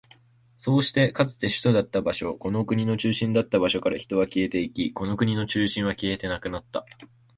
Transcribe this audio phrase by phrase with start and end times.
[0.57, 6.87] そうして、かつて首都だった場所、この国の中心だった場所から人は消えていき、この国の中心は消えてなくなった。